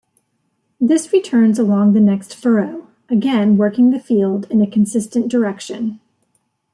This 0.79 1.13
returns 1.13 1.59
along 1.59 1.93
the 1.93 1.99
next 1.99 2.33
furrow, 2.33 2.87
again 3.07 3.55
working 3.55 3.91
the 3.91 3.99
field 3.99 4.47
in 4.49 4.59
a 4.59 4.65
consistent 4.65 5.29
direction. 5.29 5.99